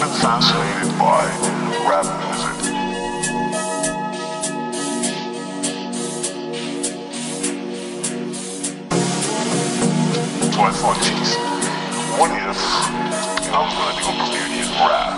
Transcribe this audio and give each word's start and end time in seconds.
been 0.00 0.08
fascinated 0.08 0.88
by 0.98 1.24
rap 1.86 2.06
music. 2.24 2.56
So 10.54 10.60
I 10.62 10.70
thought, 10.72 10.98
geez, 11.04 11.30
what 12.16 12.30
if, 12.32 12.60
you 13.44 13.50
know, 13.50 13.60
I 13.60 13.64
was 13.66 13.74
gonna 13.76 13.94
do 14.00 14.04
a 14.08 14.12
community 14.24 14.64
rap? 14.88 15.14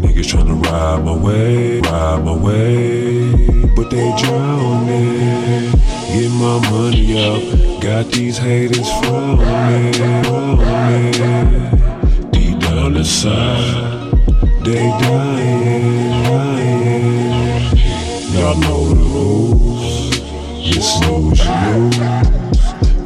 Niggas 0.00 0.28
tryna 0.30 0.56
ride 0.62 1.00
my 1.04 1.16
way, 1.16 1.80
ride 1.80 2.20
my 2.24 2.36
way, 2.36 2.62
but 2.62 2.93
they 3.94 4.12
drowning. 4.22 5.70
Get 6.10 6.30
my 6.30 6.58
money 6.70 7.06
up, 7.30 7.80
got 7.80 8.06
these 8.10 8.38
haters 8.38 8.90
frowning. 9.00 9.92
Deep 12.32 12.58
down 12.58 12.96
inside, 12.96 14.10
they 14.64 14.86
dying, 15.00 16.10
dying. 16.24 17.76
Y'all 18.34 18.58
know 18.58 18.82
the 18.88 19.04
rules. 19.14 19.84
You 20.58 20.80
snooze, 20.82 21.44
you 21.44 21.54
lose. 21.62 21.98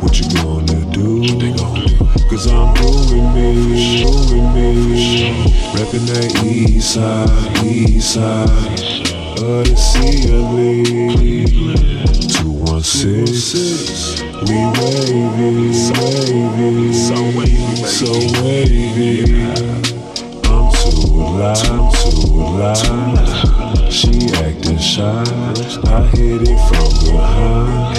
What 0.00 0.18
you 0.18 0.26
gonna 0.36 0.80
do? 0.92 1.20
They 1.38 1.52
gon' 1.52 1.86
do. 1.86 1.96
Cause 2.30 2.46
I'm 2.46 2.74
doing 2.74 3.34
me, 3.34 4.04
doing 4.04 4.54
me. 4.54 5.54
Reppin' 5.74 6.06
that 6.08 6.44
east 6.44 6.94
side, 6.94 7.64
east 7.64 8.14
side. 8.14 9.07
The 9.38 9.62
CLE. 9.78 10.82
216. 12.42 14.26
We 14.42 14.58
wavy, 14.74 15.70
wavy. 15.94 16.90
So 16.92 17.14
wavy, 17.38 17.86
so 17.86 18.10
wavy. 18.42 19.22
I'm 20.42 20.66
too 20.74 21.06
alive, 21.22 21.70
I'm 21.70 21.86
too 21.94 22.34
alive. 22.34 23.92
She 23.92 24.10
acting 24.34 24.78
shy. 24.78 25.22
I 25.86 26.02
hit 26.16 26.42
it 26.42 26.58
from 26.66 26.90
behind. 27.06 27.94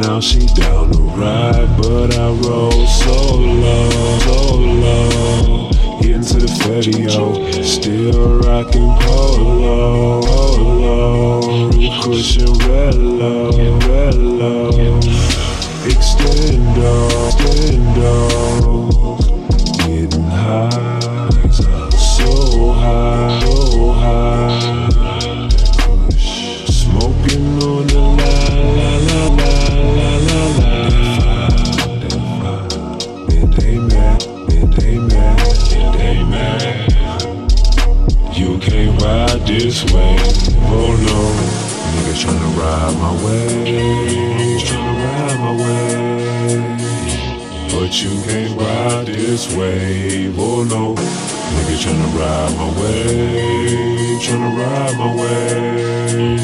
Now 0.00 0.18
she 0.20 0.46
down 0.54 0.92
the 0.92 1.02
ride, 1.18 1.70
but 1.78 2.14
I 2.16 2.30
roll 2.46 2.86
so 2.86 3.34
low, 3.34 3.90
so 4.20 4.54
low. 4.54 5.70
Getting 6.00 6.22
to 6.22 6.38
the 6.38 6.50
patio, 6.62 7.26
still 7.64 8.38
rocking 8.38 8.94
Rello, 12.34 13.50
rello. 13.86 15.00
Extendo. 15.86 17.08
Getting 19.78 20.28
high, 20.28 21.30
so 21.96 22.72
high, 22.72 23.40
so 23.40 23.92
high. 23.92 25.48
Smoking 26.66 27.62
on 27.62 27.86
the 27.86 28.00
la 28.76 28.90
la 29.06 29.22
la 29.38 29.56
la. 30.26 30.40
You 38.34 38.50
can't 38.58 39.00
ride 39.00 39.46
this 39.46 39.84
way, 39.92 40.16
oh 40.68 40.96
no. 41.06 41.65
Niggas 41.92 42.18
tryna 42.22 42.50
ride 42.58 42.96
my 43.04 43.12
way, 43.24 44.58
tryna 44.66 44.92
ride 45.04 45.38
my 45.44 45.52
way. 45.62 46.86
But 47.72 47.92
you 48.02 48.12
can't 48.26 48.54
ride 48.60 49.06
this 49.06 49.54
wave, 49.54 50.36
oh 50.38 50.64
no. 50.64 50.94
Niggas 50.94 51.80
tryna 51.84 52.08
ride 52.18 52.52
my 52.56 52.68
way, 52.80 54.18
tryna 54.24 54.50
ride 54.60 54.96
my 54.98 55.10
way. 55.20 56.36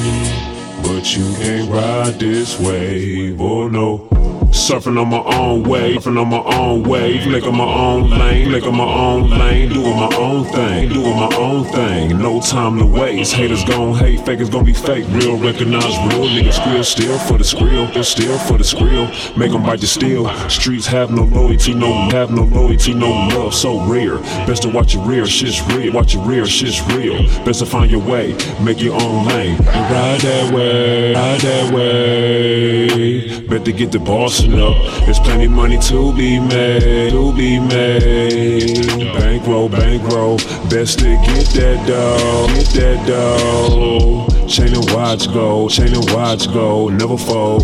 But 0.83 1.05
you 1.17 1.27
can't 1.35 1.69
ride 1.71 2.19
this 2.21 2.59
wave, 2.61 3.41
oh 3.41 3.69
no. 3.69 4.22
Surfing 4.53 5.01
on 5.01 5.09
my 5.09 5.23
own 5.35 5.63
wave, 5.63 5.97
surfing 5.97 6.21
on 6.21 6.29
my 6.29 6.43
own 6.55 6.83
wave, 6.83 7.27
making 7.27 7.57
my 7.57 7.65
own 7.65 8.11
lane, 8.11 8.53
making 8.53 8.77
my 8.77 8.85
own 8.85 9.31
lane, 9.31 9.71
doing 9.71 9.97
my 9.97 10.15
own 10.15 10.45
thing, 10.45 10.91
doing 10.91 11.17
my 11.17 11.35
own 11.37 11.65
thing. 11.65 12.19
No 12.19 12.39
time 12.39 12.79
to 12.79 12.85
waste. 12.85 13.33
Haters 13.33 13.65
gon' 13.65 13.95
hate, 13.95 14.21
fakers 14.27 14.51
gon' 14.51 14.67
be 14.67 14.75
fake. 14.75 15.07
Real 15.09 15.39
recognize 15.39 15.97
real 16.07 16.29
niggas 16.29 16.61
squeal, 16.61 16.85
still 16.85 17.19
for 17.21 17.39
the 17.39 17.45
skrill, 17.45 18.05
still 18.05 18.39
for 18.41 18.59
the 18.59 18.65
skrill. 18.65 19.09
Make 19.39 19.53
'em 19.53 19.63
bite 19.63 19.81
the 19.81 19.87
steel. 19.87 20.31
Streets 20.51 20.87
have 20.87 21.11
no 21.11 21.25
loyalty, 21.25 21.73
no 21.73 21.91
have 22.11 22.31
no 22.31 22.45
loyalty, 22.45 22.93
no 22.93 23.11
love, 23.35 23.55
so 23.55 23.81
rare. 23.81 24.19
Best 24.47 24.63
to 24.63 24.69
watch 24.69 24.93
your 24.93 25.03
rear, 25.05 25.25
shit's 25.25 25.63
real. 25.69 25.95
Watch 25.95 26.13
your 26.13 26.25
rear, 26.25 26.45
shit's 26.45 26.83
real. 26.93 27.23
Best 27.47 27.61
to 27.61 27.67
find 27.67 27.91
your 27.91 28.01
way, 28.01 28.37
make 28.61 28.83
your 28.83 29.01
own 29.01 29.25
lane, 29.29 29.57
and 29.57 29.85
ride 29.91 30.21
that 30.21 30.53
way, 30.53 31.15
ride 31.15 31.41
that 31.41 31.73
way. 31.73 33.41
Bet 33.49 33.65
to 33.65 33.73
get 33.73 33.93
the 33.93 33.99
bossing 33.99 34.42
up. 34.51 34.77
There's 35.05 35.19
plenty 35.19 35.49
money 35.49 35.79
to 35.79 36.13
be 36.15 36.39
made, 36.41 37.11
to 37.11 37.33
be 37.35 37.59
made. 37.59 39.13
Bankroll, 39.15 39.69
bankroll. 39.69 40.37
Best 40.69 40.99
to 41.01 41.11
get 41.27 41.47
that 41.55 41.87
dough, 41.87 42.47
get 42.55 42.67
that 42.81 43.07
dough. 43.07 44.27
Chain 44.49 44.75
and 44.75 44.91
watch 44.91 45.27
go, 45.33 45.69
chain 45.69 45.95
and 45.95 46.11
watch 46.11 46.47
go, 46.53 46.89
never 46.89 47.17
fold. 47.17 47.63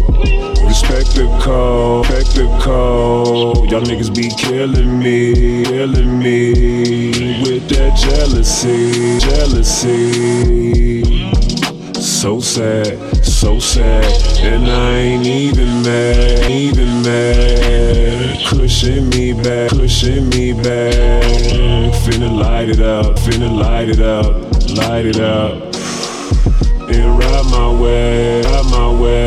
Respect 0.65 1.15
the 1.15 1.27
code, 1.43 2.09
respect 2.09 2.34
the 2.37 2.59
code. 2.62 3.71
Y'all 3.71 3.83
niggas 3.83 4.15
be 4.15 4.31
killing 4.37 4.99
me, 4.99 5.65
killing 5.65 6.19
me 6.19 7.43
with 7.43 7.69
that 7.69 7.97
jealousy, 7.97 9.19
jealousy. 9.19 10.78
So 12.21 12.41
sad, 12.41 13.25
so 13.25 13.61
sad, 13.61 14.05
and 14.43 14.67
I 14.67 14.91
ain't 14.91 15.25
even 15.25 15.83
mad, 15.83 16.51
even 16.51 17.03
mad. 17.03 18.45
Pushing 18.45 19.09
me 19.11 19.34
back, 19.34 19.71
pushing 19.71 20.29
me 20.29 20.53
back. 20.53 21.23
Finna 22.03 22.37
light 22.37 22.71
it 22.71 22.81
up, 22.81 23.15
finna 23.21 23.49
light 23.56 23.89
it 23.89 24.01
up, 24.01 24.34
light 24.77 25.06
it 25.06 25.21
up. 25.21 25.73
And 26.91 27.19
ride 27.21 27.47
my 27.53 27.81
way, 27.81 28.43
ride 28.43 28.65
my 28.65 29.00
way. 29.00 29.18